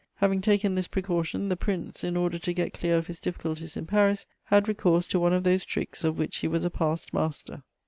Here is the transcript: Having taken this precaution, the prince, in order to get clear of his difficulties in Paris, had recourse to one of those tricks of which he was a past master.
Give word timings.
Having 0.15 0.41
taken 0.41 0.73
this 0.73 0.87
precaution, 0.87 1.47
the 1.49 1.55
prince, 1.55 2.03
in 2.03 2.17
order 2.17 2.39
to 2.39 2.53
get 2.53 2.73
clear 2.73 2.97
of 2.97 3.05
his 3.05 3.19
difficulties 3.19 3.77
in 3.77 3.85
Paris, 3.85 4.25
had 4.45 4.67
recourse 4.67 5.07
to 5.09 5.19
one 5.19 5.31
of 5.31 5.43
those 5.43 5.63
tricks 5.63 6.03
of 6.03 6.17
which 6.17 6.37
he 6.37 6.47
was 6.47 6.65
a 6.65 6.71
past 6.71 7.13
master. 7.13 7.61